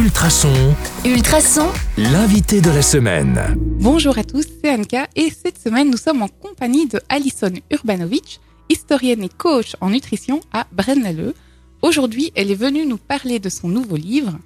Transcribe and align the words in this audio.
Ultrason, 0.00 0.74
Ultrason, 1.04 1.68
l'invité 1.98 2.62
de 2.62 2.70
la 2.70 2.80
semaine. 2.80 3.38
Bonjour 3.58 4.16
à 4.16 4.24
tous, 4.24 4.46
c'est 4.64 4.70
Anka 4.70 5.06
et 5.14 5.30
cette 5.30 5.60
semaine 5.60 5.90
nous 5.90 5.98
sommes 5.98 6.22
en 6.22 6.28
compagnie 6.28 6.86
de 6.86 7.02
Alison 7.10 7.52
Urbanovic, 7.70 8.40
historienne 8.70 9.22
et 9.22 9.28
coach 9.28 9.76
en 9.82 9.90
nutrition 9.90 10.40
à 10.54 10.66
Braine-l'Alleud. 10.72 11.34
Aujourd'hui, 11.82 12.32
elle 12.34 12.50
est 12.50 12.54
venue 12.54 12.86
nous 12.86 12.96
parler 12.96 13.40
de 13.40 13.50
son 13.50 13.68
nouveau 13.68 13.96
livre, 13.96 14.38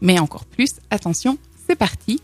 mais 0.00 0.18
encore 0.18 0.46
plus, 0.46 0.76
attention, 0.90 1.36
c'est 1.68 1.76
parti. 1.76 2.18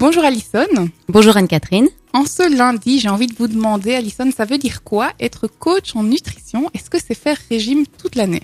Bonjour 0.00 0.24
Alison. 0.24 0.66
Bonjour 1.08 1.36
Anne-Catherine. 1.36 1.88
En 2.12 2.24
ce 2.26 2.52
lundi, 2.52 2.98
j'ai 2.98 3.08
envie 3.08 3.28
de 3.28 3.36
vous 3.36 3.46
demander, 3.46 3.94
Alison, 3.94 4.32
ça 4.36 4.46
veut 4.46 4.58
dire 4.58 4.82
quoi 4.82 5.12
être 5.20 5.46
coach 5.46 5.94
en 5.94 6.02
nutrition? 6.02 6.70
Est-ce 6.74 6.90
que 6.90 6.98
c'est 6.98 7.14
faire 7.14 7.38
régime 7.48 7.84
toute 7.86 8.16
l'année? 8.16 8.42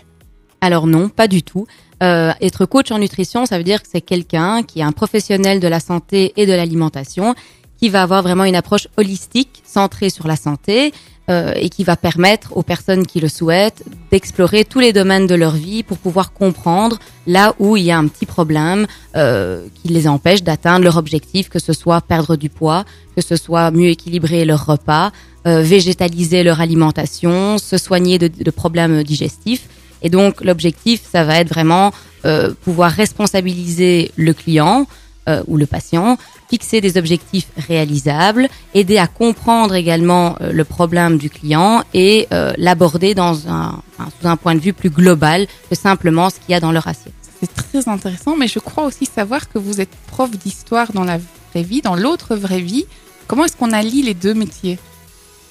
Alors 0.62 0.86
non, 0.86 1.08
pas 1.08 1.28
du 1.28 1.42
tout. 1.42 1.66
Euh, 2.02 2.32
être 2.40 2.64
coach 2.66 2.92
en 2.92 3.00
nutrition, 3.00 3.44
ça 3.46 3.58
veut 3.58 3.64
dire 3.64 3.82
que 3.82 3.88
c'est 3.92 4.00
quelqu'un 4.00 4.62
qui 4.62 4.78
est 4.78 4.84
un 4.84 4.92
professionnel 4.92 5.58
de 5.58 5.68
la 5.68 5.80
santé 5.80 6.32
et 6.36 6.46
de 6.46 6.52
l'alimentation, 6.52 7.34
qui 7.78 7.88
va 7.88 8.02
avoir 8.02 8.22
vraiment 8.22 8.44
une 8.44 8.54
approche 8.54 8.86
holistique, 8.96 9.60
centrée 9.64 10.08
sur 10.08 10.28
la 10.28 10.36
santé, 10.36 10.92
euh, 11.30 11.52
et 11.56 11.68
qui 11.68 11.82
va 11.82 11.96
permettre 11.96 12.56
aux 12.56 12.62
personnes 12.62 13.06
qui 13.06 13.20
le 13.20 13.28
souhaitent 13.28 13.84
d'explorer 14.12 14.64
tous 14.64 14.78
les 14.78 14.92
domaines 14.92 15.26
de 15.26 15.34
leur 15.34 15.52
vie 15.52 15.82
pour 15.82 15.98
pouvoir 15.98 16.32
comprendre 16.32 16.98
là 17.26 17.54
où 17.58 17.76
il 17.76 17.82
y 17.82 17.90
a 17.90 17.98
un 17.98 18.06
petit 18.06 18.26
problème 18.26 18.86
euh, 19.16 19.64
qui 19.74 19.88
les 19.88 20.06
empêche 20.06 20.44
d'atteindre 20.44 20.84
leur 20.84 20.96
objectif, 20.96 21.48
que 21.48 21.58
ce 21.58 21.72
soit 21.72 22.00
perdre 22.00 22.36
du 22.36 22.50
poids, 22.50 22.84
que 23.16 23.22
ce 23.22 23.34
soit 23.34 23.72
mieux 23.72 23.88
équilibrer 23.88 24.44
leur 24.44 24.66
repas, 24.66 25.10
euh, 25.46 25.62
végétaliser 25.62 26.44
leur 26.44 26.60
alimentation, 26.60 27.58
se 27.58 27.78
soigner 27.78 28.18
de, 28.18 28.28
de 28.28 28.50
problèmes 28.50 29.02
digestifs. 29.02 29.68
Et 30.02 30.10
donc 30.10 30.42
l'objectif, 30.44 31.00
ça 31.10 31.24
va 31.24 31.38
être 31.38 31.48
vraiment 31.48 31.92
euh, 32.24 32.52
pouvoir 32.64 32.90
responsabiliser 32.90 34.12
le 34.16 34.32
client 34.34 34.86
euh, 35.28 35.42
ou 35.46 35.56
le 35.56 35.66
patient, 35.66 36.18
fixer 36.50 36.80
des 36.80 36.96
objectifs 36.96 37.48
réalisables, 37.68 38.48
aider 38.74 38.98
à 38.98 39.06
comprendre 39.06 39.74
également 39.74 40.36
euh, 40.40 40.52
le 40.52 40.64
problème 40.64 41.16
du 41.18 41.30
client 41.30 41.82
et 41.94 42.26
l'aborder 42.58 43.14
dans 43.14 43.48
un, 43.48 43.80
un- 43.98 44.08
sous 44.20 44.26
un 44.28 44.36
point 44.36 44.54
de 44.54 44.60
vue 44.60 44.72
plus 44.72 44.90
global 44.90 45.46
que 45.70 45.76
simplement 45.76 46.28
ce 46.30 46.36
qu'il 46.36 46.50
y 46.50 46.54
a 46.54 46.60
dans 46.60 46.72
leur 46.72 46.86
assiette. 46.88 47.14
C'est 47.40 47.54
très 47.54 47.88
intéressant, 47.88 48.36
mais 48.36 48.46
je 48.48 48.58
crois 48.60 48.84
aussi 48.84 49.04
savoir 49.06 49.48
que 49.48 49.58
vous 49.58 49.80
êtes 49.80 49.90
prof 50.08 50.30
d'histoire 50.30 50.92
dans 50.92 51.04
la 51.04 51.18
vraie 51.18 51.62
vie, 51.64 51.80
dans 51.82 51.96
l'autre 51.96 52.36
vraie 52.36 52.60
vie. 52.60 52.84
Comment 53.26 53.44
est-ce 53.46 53.56
qu'on 53.56 53.72
allie 53.72 54.02
les 54.02 54.14
deux 54.14 54.34
métiers? 54.34 54.78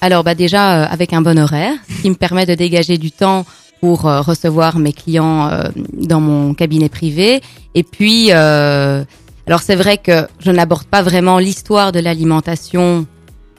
Alors 0.00 0.24
bah 0.24 0.34
déjà 0.34 0.82
euh, 0.82 0.86
avec 0.90 1.12
un 1.12 1.22
bon 1.22 1.38
horaire, 1.38 1.74
ce 1.88 2.02
qui 2.02 2.10
me 2.10 2.14
permet 2.14 2.46
de 2.46 2.54
dégager 2.54 2.98
du 2.98 3.10
temps 3.12 3.44
pour 3.82 4.06
euh, 4.06 4.20
recevoir 4.20 4.78
mes 4.78 4.92
clients 4.92 5.48
euh, 5.50 5.64
dans 5.92 6.20
mon 6.20 6.54
cabinet 6.54 6.88
privé. 6.88 7.40
Et 7.74 7.82
puis, 7.82 8.28
euh, 8.30 9.02
alors 9.48 9.60
c'est 9.60 9.74
vrai 9.74 9.98
que 9.98 10.26
je 10.38 10.52
n'aborde 10.52 10.84
pas 10.84 11.02
vraiment 11.02 11.38
l'histoire 11.40 11.90
de 11.90 11.98
l'alimentation 11.98 13.06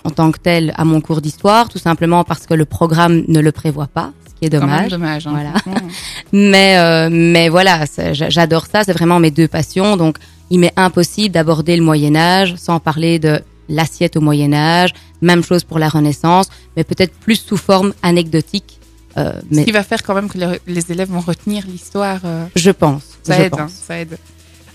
en 0.05 0.09
tant 0.11 0.31
que 0.31 0.39
telle 0.39 0.73
à 0.77 0.85
mon 0.85 1.01
cours 1.01 1.19
d'histoire, 1.19 1.67
tout 1.67 1.77
simplement 1.77 2.23
parce 2.23 2.45
que 2.45 2.53
le 2.53 2.63
programme 2.63 3.23
ne 3.27 3.39
le 3.41 3.51
prévoit 3.51 3.87
pas, 3.87 4.11
ce 4.27 4.33
qui 4.39 4.45
est 4.45 4.49
Quand 4.57 4.65
même 4.65 4.87
dommage. 4.89 4.91
dommage. 4.91 5.27
hein, 5.27 5.31
Voilà. 5.65 5.81
Mais 6.31 6.77
euh, 6.77 7.09
mais 7.11 7.49
voilà, 7.49 7.83
j'adore 8.13 8.65
ça, 8.71 8.83
c'est 8.85 8.93
vraiment 8.93 9.19
mes 9.19 9.31
deux 9.31 9.49
passions. 9.49 9.97
Donc, 9.97 10.17
il 10.49 10.59
m'est 10.59 10.73
impossible 10.77 11.33
d'aborder 11.33 11.75
le 11.75 11.83
Moyen 11.83 12.15
Âge 12.15 12.55
sans 12.55 12.79
parler 12.79 13.19
de 13.19 13.41
l'assiette 13.67 14.15
au 14.15 14.21
Moyen 14.21 14.53
Âge. 14.53 14.91
Même 15.21 15.43
chose 15.43 15.63
pour 15.65 15.79
la 15.79 15.89
Renaissance, 15.89 16.47
mais 16.77 16.83
peut-être 16.85 17.13
plus 17.13 17.35
sous 17.37 17.57
forme 17.57 17.93
anecdotique. 18.03 18.79
Euh, 19.17 19.33
Ce 19.51 19.61
qui 19.61 19.71
va 19.71 19.83
faire 19.83 20.01
quand 20.03 20.15
même 20.15 20.29
que 20.29 20.37
les, 20.37 20.59
les 20.67 20.91
élèves 20.91 21.09
vont 21.09 21.19
retenir 21.19 21.65
l'histoire. 21.67 22.19
euh, 22.25 22.45
je 22.55 22.71
pense, 22.71 23.03
ça 23.23 23.37
je 23.37 23.41
aide, 23.43 23.51
pense. 23.51 23.59
hein, 23.61 23.67
ça 23.69 23.99
aide. 23.99 24.17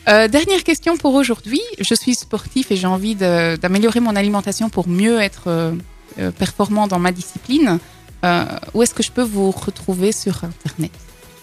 Euh, 0.08 0.28
dernière 0.28 0.62
question 0.64 0.97
pour 0.97 1.14
aujourd'hui. 1.14 1.61
Je 1.81 1.94
suis 1.94 2.14
sportif 2.14 2.70
et 2.70 2.77
j'ai 2.77 2.86
envie 2.86 3.14
d'améliorer 3.14 4.00
mon 4.00 4.16
alimentation 4.16 4.70
pour 4.70 4.89
mieux 4.89 5.20
être 5.20 5.75
performant 6.39 6.87
dans 6.87 6.98
ma 6.98 7.12
discipline. 7.12 7.78
Où 8.75 8.82
est-ce 8.82 8.94
que 8.94 9.03
je 9.03 9.10
peux 9.10 9.22
vous 9.22 9.50
retrouver 9.50 10.12
sur 10.12 10.44
Internet? 10.44 10.93